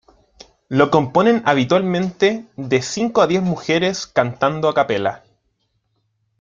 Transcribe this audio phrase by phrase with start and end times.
[0.69, 5.23] Lo componen habitualmente de cinco a diez mujeres cantando a capella.